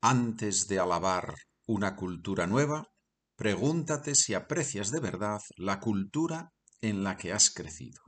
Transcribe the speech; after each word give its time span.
Antes 0.00 0.68
de 0.68 0.78
alabar 0.78 1.34
una 1.66 1.96
cultura 1.96 2.46
nueva, 2.46 2.86
pregúntate 3.34 4.14
si 4.14 4.32
aprecias 4.32 4.92
de 4.92 5.00
verdad 5.00 5.40
la 5.56 5.80
cultura 5.80 6.52
en 6.80 7.02
la 7.02 7.16
que 7.16 7.32
has 7.32 7.50
crecido. 7.50 8.00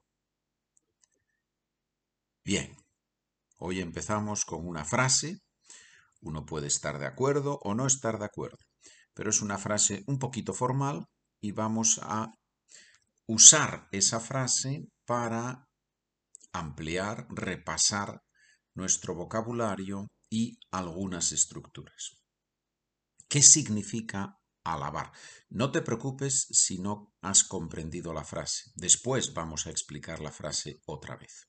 Bien, 2.44 2.76
hoy 3.58 3.80
empezamos 3.80 4.44
con 4.44 4.68
una 4.68 4.84
frase. 4.84 5.40
Uno 6.20 6.46
puede 6.46 6.68
estar 6.68 7.00
de 7.00 7.06
acuerdo 7.06 7.58
o 7.64 7.74
no 7.74 7.88
estar 7.88 8.20
de 8.20 8.26
acuerdo, 8.26 8.58
pero 9.12 9.30
es 9.30 9.42
una 9.42 9.58
frase 9.58 10.04
un 10.06 10.20
poquito 10.20 10.54
formal 10.54 11.06
y 11.40 11.50
vamos 11.50 11.98
a 12.04 12.32
usar 13.26 13.88
esa 13.90 14.20
frase 14.20 14.86
para 15.06 15.66
ampliar, 16.52 17.26
repasar 17.30 18.22
nuestro 18.74 19.16
vocabulario 19.16 20.06
y 20.30 20.58
algunas 20.70 21.32
estructuras. 21.32 22.16
¿Qué 23.28 23.42
significa 23.42 24.40
alabar? 24.64 25.12
No 25.48 25.72
te 25.72 25.82
preocupes 25.82 26.46
si 26.50 26.78
no 26.78 27.12
has 27.20 27.44
comprendido 27.44 28.12
la 28.14 28.24
frase. 28.24 28.70
Después 28.76 29.34
vamos 29.34 29.66
a 29.66 29.70
explicar 29.70 30.20
la 30.20 30.30
frase 30.30 30.80
otra 30.86 31.16
vez. 31.16 31.48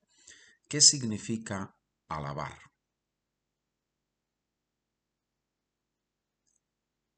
¿Qué 0.67 0.81
significa 0.81 1.77
alabar? 2.09 2.59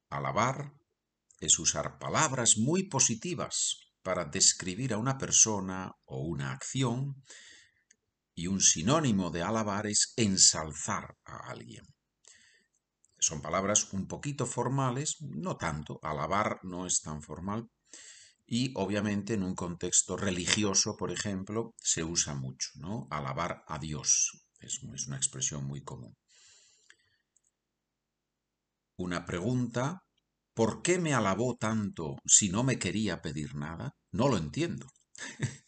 Alabar 0.09 0.73
es 1.39 1.57
usar 1.59 1.97
palabras 1.97 2.57
muy 2.57 2.83
positivas 2.83 3.79
para 4.03 4.25
describir 4.25 4.93
a 4.93 4.97
una 4.97 5.17
persona 5.17 5.95
o 6.05 6.19
una 6.19 6.51
acción 6.51 7.23
y 8.35 8.47
un 8.47 8.61
sinónimo 8.61 9.29
de 9.29 9.43
alabar 9.43 9.87
es 9.87 10.13
ensalzar 10.17 11.15
a 11.25 11.49
alguien. 11.49 11.85
Son 13.19 13.41
palabras 13.41 13.93
un 13.93 14.07
poquito 14.07 14.45
formales, 14.45 15.17
no 15.21 15.55
tanto, 15.55 15.99
alabar 16.01 16.59
no 16.63 16.85
es 16.85 17.01
tan 17.01 17.21
formal, 17.21 17.69
y 18.45 18.73
obviamente 18.75 19.35
en 19.35 19.43
un 19.43 19.55
contexto 19.55 20.17
religioso, 20.17 20.97
por 20.97 21.11
ejemplo, 21.11 21.73
se 21.77 22.03
usa 22.03 22.35
mucho, 22.35 22.69
¿no? 22.75 23.07
Alabar 23.09 23.63
a 23.67 23.79
Dios, 23.79 24.43
es, 24.59 24.81
es 24.93 25.07
una 25.07 25.17
expresión 25.17 25.65
muy 25.65 25.81
común. 25.83 26.15
Una 28.97 29.25
pregunta, 29.25 30.03
¿por 30.53 30.81
qué 30.81 30.99
me 30.99 31.13
alabó 31.13 31.55
tanto 31.55 32.17
si 32.25 32.49
no 32.49 32.63
me 32.63 32.77
quería 32.77 33.21
pedir 33.21 33.55
nada? 33.55 33.95
No 34.11 34.27
lo 34.27 34.37
entiendo. 34.37 34.87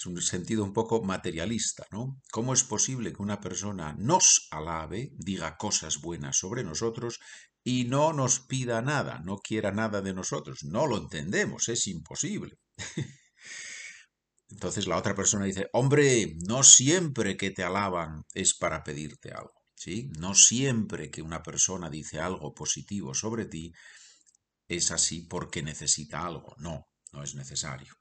es 0.00 0.06
un 0.06 0.22
sentido 0.22 0.64
un 0.64 0.72
poco 0.72 1.02
materialista, 1.02 1.86
¿no? 1.90 2.22
¿Cómo 2.32 2.54
es 2.54 2.64
posible 2.64 3.12
que 3.12 3.20
una 3.20 3.38
persona 3.38 3.94
nos 3.98 4.48
alabe, 4.50 5.10
diga 5.18 5.58
cosas 5.58 6.00
buenas 6.00 6.38
sobre 6.38 6.64
nosotros 6.64 7.20
y 7.62 7.84
no 7.84 8.14
nos 8.14 8.40
pida 8.40 8.80
nada, 8.80 9.18
no 9.18 9.36
quiera 9.36 9.72
nada 9.72 10.00
de 10.00 10.14
nosotros? 10.14 10.60
No 10.64 10.86
lo 10.86 10.96
entendemos, 10.96 11.68
es 11.68 11.86
imposible. 11.86 12.56
Entonces 14.48 14.86
la 14.86 14.96
otra 14.96 15.14
persona 15.14 15.44
dice, 15.44 15.68
hombre, 15.74 16.34
no 16.46 16.62
siempre 16.62 17.36
que 17.36 17.50
te 17.50 17.62
alaban 17.62 18.22
es 18.32 18.56
para 18.56 18.82
pedirte 18.82 19.32
algo, 19.32 19.60
¿sí? 19.74 20.08
No 20.18 20.34
siempre 20.34 21.10
que 21.10 21.20
una 21.20 21.42
persona 21.42 21.90
dice 21.90 22.20
algo 22.20 22.54
positivo 22.54 23.12
sobre 23.12 23.44
ti 23.44 23.70
es 24.66 24.92
así 24.92 25.26
porque 25.26 25.62
necesita 25.62 26.24
algo, 26.24 26.54
no, 26.56 26.86
no 27.12 27.22
es 27.22 27.34
necesario. 27.34 27.99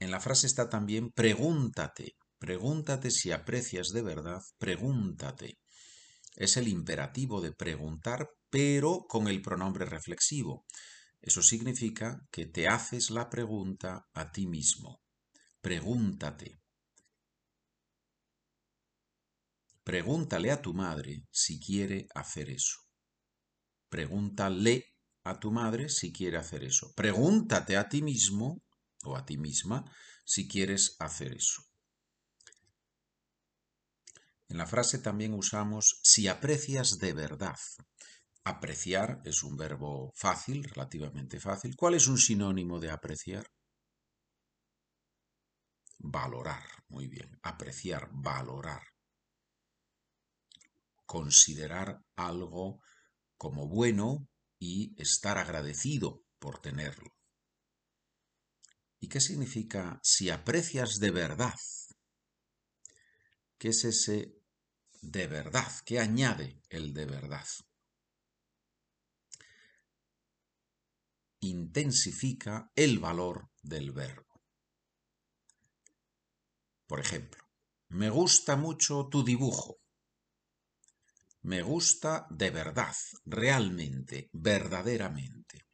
En 0.00 0.10
la 0.10 0.18
frase 0.18 0.46
está 0.46 0.70
también 0.70 1.10
pregúntate, 1.10 2.16
pregúntate 2.38 3.10
si 3.10 3.32
aprecias 3.32 3.88
de 3.88 4.02
verdad, 4.02 4.40
pregúntate. 4.58 5.58
Es 6.34 6.56
el 6.56 6.68
imperativo 6.68 7.42
de 7.42 7.52
preguntar, 7.52 8.30
pero 8.48 9.04
con 9.06 9.28
el 9.28 9.42
pronombre 9.42 9.84
reflexivo. 9.84 10.64
Eso 11.20 11.42
significa 11.42 12.18
que 12.32 12.46
te 12.46 12.66
haces 12.66 13.10
la 13.10 13.28
pregunta 13.28 14.06
a 14.14 14.32
ti 14.32 14.46
mismo. 14.46 15.02
Pregúntate. 15.60 16.62
Pregúntale 19.84 20.50
a 20.50 20.62
tu 20.62 20.72
madre 20.72 21.26
si 21.30 21.60
quiere 21.60 22.06
hacer 22.14 22.48
eso. 22.48 22.78
Pregúntale 23.90 24.94
a 25.24 25.38
tu 25.38 25.52
madre 25.52 25.90
si 25.90 26.10
quiere 26.10 26.38
hacer 26.38 26.64
eso. 26.64 26.90
Pregúntate 26.96 27.76
a 27.76 27.88
ti 27.88 28.00
mismo 28.00 28.62
o 29.04 29.16
a 29.16 29.24
ti 29.24 29.36
misma 29.38 29.84
si 30.24 30.48
quieres 30.48 30.96
hacer 30.98 31.32
eso. 31.32 31.62
En 34.48 34.58
la 34.58 34.66
frase 34.66 34.98
también 34.98 35.34
usamos 35.34 36.00
si 36.02 36.26
aprecias 36.26 36.98
de 36.98 37.12
verdad. 37.12 37.58
Apreciar 38.42 39.20
es 39.24 39.44
un 39.44 39.56
verbo 39.56 40.12
fácil, 40.16 40.64
relativamente 40.64 41.38
fácil. 41.38 41.76
¿Cuál 41.76 41.94
es 41.94 42.08
un 42.08 42.18
sinónimo 42.18 42.80
de 42.80 42.90
apreciar? 42.90 43.46
Valorar, 45.98 46.64
muy 46.88 47.06
bien. 47.06 47.38
Apreciar, 47.42 48.08
valorar. 48.12 48.82
Considerar 51.06 52.00
algo 52.16 52.80
como 53.36 53.68
bueno 53.68 54.26
y 54.58 55.00
estar 55.00 55.38
agradecido 55.38 56.24
por 56.38 56.60
tenerlo. 56.60 57.19
¿Y 59.00 59.08
qué 59.08 59.20
significa 59.20 59.98
si 60.02 60.28
aprecias 60.28 61.00
de 61.00 61.10
verdad? 61.10 61.58
¿Qué 63.58 63.68
es 63.68 63.84
ese 63.84 64.36
de 65.00 65.26
verdad? 65.26 65.72
¿Qué 65.86 65.98
añade 65.98 66.62
el 66.68 66.92
de 66.92 67.06
verdad? 67.06 67.46
Intensifica 71.40 72.70
el 72.76 72.98
valor 72.98 73.50
del 73.62 73.92
verbo. 73.92 74.42
Por 76.86 77.00
ejemplo, 77.00 77.42
me 77.88 78.10
gusta 78.10 78.56
mucho 78.56 79.08
tu 79.10 79.24
dibujo. 79.24 79.80
Me 81.42 81.62
gusta 81.62 82.26
de 82.28 82.50
verdad, 82.50 82.94
realmente, 83.24 84.28
verdaderamente. 84.34 85.69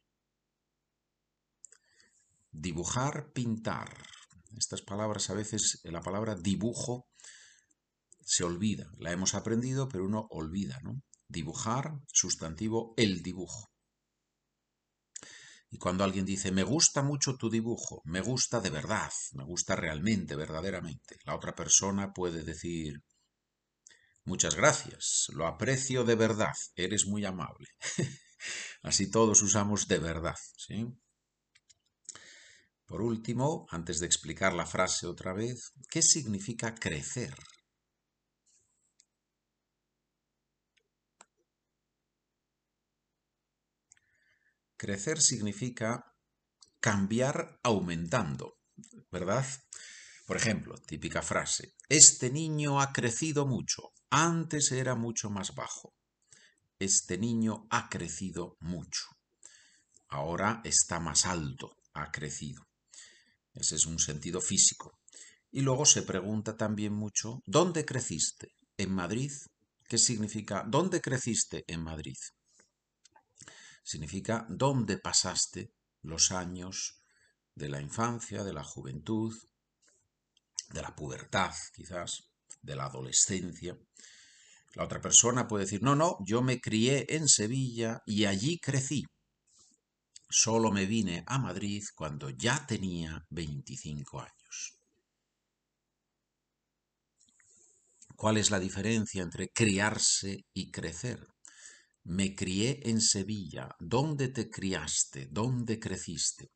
Dibujar, 2.59 3.31
pintar. 3.33 3.95
Estas 4.57 4.81
palabras 4.81 5.29
a 5.29 5.35
veces, 5.35 5.79
la 5.83 6.01
palabra 6.01 6.33
dibujo 6.33 7.07
se 8.25 8.43
olvida. 8.43 8.89
La 8.97 9.11
hemos 9.11 9.35
aprendido, 9.35 9.87
pero 9.87 10.05
uno 10.05 10.25
olvida, 10.31 10.79
¿no? 10.81 11.03
Dibujar, 11.27 11.91
sustantivo, 12.07 12.95
el 12.97 13.21
dibujo. 13.21 13.69
Y 15.69 15.77
cuando 15.77 16.03
alguien 16.03 16.25
dice, 16.25 16.51
me 16.51 16.63
gusta 16.63 17.03
mucho 17.03 17.35
tu 17.35 17.51
dibujo, 17.51 18.01
me 18.05 18.21
gusta 18.21 18.59
de 18.59 18.71
verdad, 18.71 19.11
me 19.33 19.43
gusta 19.43 19.75
realmente, 19.75 20.35
verdaderamente, 20.35 21.19
la 21.25 21.35
otra 21.35 21.53
persona 21.53 22.11
puede 22.11 22.43
decir, 22.43 23.03
muchas 24.23 24.55
gracias, 24.55 25.27
lo 25.33 25.45
aprecio 25.45 26.05
de 26.05 26.15
verdad, 26.15 26.55
eres 26.75 27.05
muy 27.05 27.23
amable. 27.23 27.67
Así 28.81 29.11
todos 29.11 29.43
usamos 29.43 29.87
de 29.87 29.99
verdad, 29.99 30.37
¿sí? 30.57 30.87
Por 32.87 33.01
último, 33.01 33.67
antes 33.69 33.99
de 33.99 34.05
explicar 34.05 34.53
la 34.53 34.65
frase 34.65 35.07
otra 35.07 35.33
vez, 35.33 35.73
¿qué 35.89 36.01
significa 36.01 36.73
crecer? 36.73 37.35
Crecer 44.77 45.21
significa 45.21 46.15
cambiar 46.79 47.59
aumentando, 47.61 48.57
¿verdad? 49.11 49.45
Por 50.25 50.37
ejemplo, 50.37 50.77
típica 50.77 51.21
frase, 51.21 51.73
este 51.89 52.29
niño 52.29 52.79
ha 52.79 52.93
crecido 52.93 53.45
mucho, 53.45 53.91
antes 54.09 54.71
era 54.71 54.95
mucho 54.95 55.29
más 55.29 55.55
bajo. 55.55 55.93
Este 56.79 57.17
niño 57.17 57.67
ha 57.69 57.89
crecido 57.89 58.55
mucho, 58.61 59.07
ahora 60.07 60.61
está 60.63 61.01
más 61.01 61.25
alto, 61.25 61.75
ha 61.93 62.11
crecido. 62.11 62.67
Ese 63.59 63.75
es 63.75 63.85
un 63.85 63.99
sentido 63.99 64.39
físico. 64.39 64.99
Y 65.51 65.61
luego 65.61 65.85
se 65.85 66.03
pregunta 66.03 66.55
también 66.55 66.93
mucho, 66.93 67.41
¿dónde 67.45 67.85
creciste? 67.85 68.53
¿En 68.77 68.91
Madrid? 68.93 69.31
¿Qué 69.87 69.97
significa 69.97 70.63
¿dónde 70.67 71.01
creciste 71.01 71.63
en 71.67 71.81
Madrid? 71.81 72.17
Significa 73.83 74.45
¿dónde 74.49 74.97
pasaste 74.97 75.73
los 76.01 76.31
años 76.31 77.01
de 77.55 77.69
la 77.69 77.81
infancia, 77.81 78.43
de 78.43 78.53
la 78.53 78.63
juventud, 78.63 79.33
de 80.69 80.81
la 80.81 80.95
pubertad 80.95 81.53
quizás, 81.73 82.29
de 82.61 82.75
la 82.75 82.85
adolescencia? 82.85 83.77
La 84.73 84.83
otra 84.83 85.01
persona 85.01 85.47
puede 85.47 85.63
decir, 85.63 85.81
no, 85.81 85.95
no, 85.95 86.17
yo 86.23 86.43
me 86.43 86.61
crié 86.61 87.07
en 87.09 87.27
Sevilla 87.27 88.03
y 88.05 88.25
allí 88.25 88.59
crecí. 88.59 89.05
Solo 90.29 90.71
me 90.71 90.85
vine 90.85 91.23
a 91.25 91.39
Madrid 91.39 91.83
cuando 91.95 92.29
ya 92.29 92.65
tenía 92.65 93.25
25 93.29 94.19
años. 94.19 94.77
¿Cuál 98.15 98.37
es 98.37 98.51
la 98.51 98.59
diferencia 98.59 99.23
entre 99.23 99.49
criarse 99.49 100.45
y 100.53 100.71
crecer? 100.71 101.27
Me 102.03 102.35
crié 102.35 102.81
en 102.89 102.99
Sevilla. 102.99 103.75
¿Dónde 103.79 104.27
te 104.29 104.49
criaste? 104.49 105.27
¿Dónde 105.31 105.79
creciste? 105.79 106.51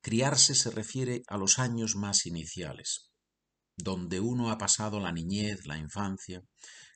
Criarse 0.00 0.54
se 0.54 0.70
refiere 0.70 1.22
a 1.28 1.36
los 1.36 1.58
años 1.58 1.94
más 1.94 2.26
iniciales, 2.26 3.07
donde 3.78 4.20
uno 4.20 4.50
ha 4.50 4.58
pasado 4.58 5.00
la 5.00 5.12
niñez, 5.12 5.66
la 5.66 5.78
infancia. 5.78 6.42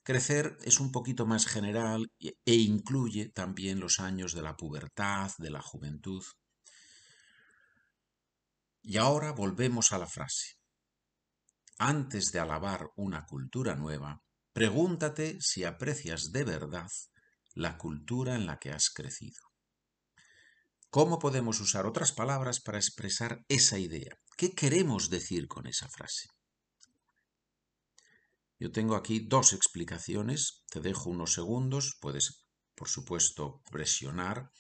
Crecer 0.03 0.59
es 0.63 0.81
un 0.81 0.91
poquito 0.91 1.27
más 1.27 1.47
general 1.47 2.13
e 2.19 2.55
incluye 2.55 3.29
también 3.29 3.79
los 3.79 4.01
años 4.01 4.35
de 4.35 4.43
la 4.43 4.57
pubertad, 4.57 5.31
de 5.39 5.51
la 5.51 5.63
juventud. 5.63 6.25
Y 8.83 8.97
ahora 8.97 9.33
volvemos 9.33 9.93
a 9.93 9.99
la 9.99 10.09
frase. 10.09 10.57
Antes 11.79 12.33
de 12.33 12.41
alabar 12.41 12.91
una 12.97 13.25
cultura 13.27 13.77
nueva, 13.77 14.21
pregúntate 14.53 15.39
si 15.41 15.63
aprecias 15.65 16.33
de 16.33 16.45
verdad 16.45 16.91
la 17.55 17.79
cultura 17.79 18.35
en 18.35 18.47
la 18.47 18.59
que 18.59 18.73
has 18.73 18.91
crecido. 18.91 19.41
¿Cómo 20.91 21.21
podemos 21.21 21.61
usar 21.61 21.87
otras 21.87 22.13
palabras 22.13 22.61
para 22.61 22.79
expresar 22.79 23.45
esa 23.49 23.79
idea? 23.79 24.19
¿Qué 24.37 24.53
queremos 24.53 25.11
decir 25.11 25.47
con 25.47 25.67
esa 25.67 25.89
frase? 25.89 26.29
Yo 28.63 28.71
tengo 28.71 28.95
aquí 28.95 29.19
dos 29.19 29.55
explicaciones, 29.55 30.63
te 30.71 30.79
dejo 30.79 31.11
unos 31.11 31.33
segundos, 31.33 31.97
puedes, 32.01 32.45
por 32.77 32.89
supuesto, 32.89 33.61
presionar 33.73 34.53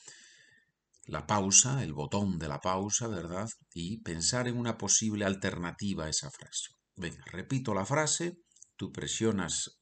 la 1.04 1.24
pausa, 1.24 1.84
el 1.84 1.92
botón 1.92 2.36
de 2.36 2.48
la 2.48 2.58
pausa, 2.58 3.06
¿verdad? 3.06 3.48
Y 3.72 4.02
pensar 4.02 4.48
en 4.48 4.58
una 4.58 4.76
posible 4.76 5.24
alternativa 5.24 6.06
a 6.06 6.08
esa 6.08 6.32
frase. 6.32 6.70
Venga, 6.96 7.22
repito 7.26 7.74
la 7.74 7.86
frase, 7.86 8.38
tú 8.74 8.90
presionas, 8.90 9.78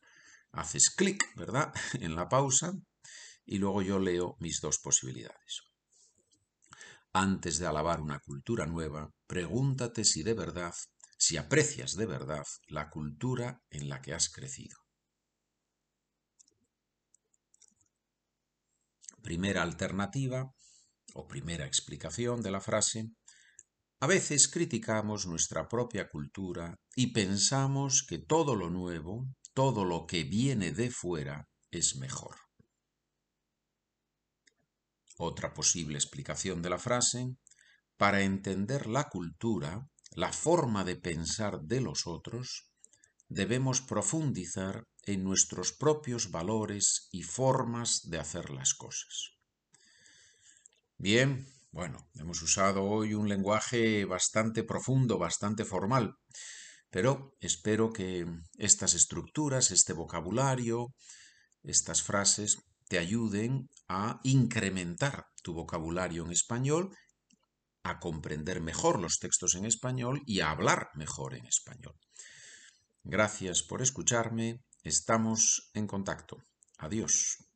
haces 0.53 0.91
clic, 0.91 1.25
¿verdad? 1.35 1.73
En 1.95 2.15
la 2.15 2.29
pausa 2.29 2.75
y 3.47 3.57
luego 3.57 3.81
yo 3.81 3.99
leo 3.99 4.37
mis 4.39 4.61
dos 4.61 4.81
posibilidades. 4.81 5.63
Antes 7.15 7.59
de 7.59 7.67
alabar 7.67 8.03
una 8.03 8.19
cultura 8.19 8.67
nueva, 8.67 9.09
pregúntate 9.27 10.05
si 10.05 10.23
de 10.23 10.35
verdad, 10.35 10.75
si 11.21 11.37
aprecias 11.37 11.97
de 11.97 12.07
verdad 12.07 12.47
la 12.69 12.89
cultura 12.89 13.63
en 13.69 13.91
la 13.91 14.01
que 14.01 14.15
has 14.15 14.31
crecido. 14.31 14.79
Primera 19.23 19.63
alternativa 19.63 20.51
o 21.13 21.29
primera 21.29 21.67
explicación 21.67 22.41
de 22.41 22.51
la 22.51 22.63
frase, 22.63 23.11
a 24.01 24.07
veces 24.07 24.49
criticamos 24.49 25.27
nuestra 25.27 25.69
propia 25.69 26.09
cultura 26.09 26.81
y 26.97 27.13
pensamos 27.13 28.03
que 28.09 28.19
todo 28.19 28.57
lo 28.57 28.71
nuevo, 28.71 29.27
todo 29.53 29.85
lo 29.85 30.07
que 30.07 30.25
viene 30.25 30.73
de 30.73 30.91
fuera, 30.91 31.51
es 31.71 31.97
mejor. 31.97 32.37
Otra 35.19 35.53
posible 35.53 35.99
explicación 35.99 36.63
de 36.63 36.71
la 36.71 36.79
frase, 36.79 37.37
para 37.99 38.23
entender 38.23 38.87
la 38.87 39.11
cultura, 39.11 39.87
la 40.15 40.33
forma 40.33 40.85
de 40.85 40.97
pensar 40.97 41.61
de 41.63 41.81
los 41.81 42.07
otros, 42.07 42.71
debemos 43.29 43.81
profundizar 43.81 44.85
en 45.05 45.25
nuestros 45.25 45.73
propios 45.73 46.31
valores 46.31 47.09
y 47.13 47.23
formas 47.23 48.09
de 48.11 48.19
hacer 48.19 48.51
las 48.51 48.75
cosas. 48.75 49.31
Bien, 50.99 51.47
bueno, 51.71 52.09
hemos 52.15 52.43
usado 52.43 52.85
hoy 52.85 53.15
un 53.15 53.29
lenguaje 53.29 54.05
bastante 54.05 54.65
profundo, 54.65 55.19
bastante 55.19 55.65
formal, 55.65 56.17
pero 56.91 57.37
espero 57.41 57.93
que 57.93 58.27
estas 58.59 58.95
estructuras, 58.95 59.71
este 59.71 59.93
vocabulario, 59.93 60.89
estas 61.63 62.03
frases 62.03 62.59
te 62.89 62.99
ayuden 62.99 63.69
a 63.89 64.19
incrementar 64.25 65.27
tu 65.45 65.55
vocabulario 65.55 66.25
en 66.25 66.33
español, 66.33 66.91
a 67.83 67.99
comprender 67.99 68.61
mejor 68.61 69.01
los 69.01 69.19
textos 69.19 69.55
en 69.55 69.65
español 69.65 70.23
y 70.27 70.41
a 70.41 70.51
hablar 70.51 70.91
mejor 70.95 71.35
en 71.35 71.47
español. 71.47 71.97
Gracias 73.03 73.63
por 73.63 73.83
escucharme. 73.83 74.61
Estamos 74.83 75.71
en 75.75 75.87
contacto. 75.87 76.37
Adiós. 76.79 77.50